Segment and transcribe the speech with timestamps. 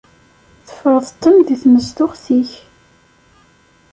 [0.65, 2.51] Teffreḍ-ten di tnezduɣt-ik.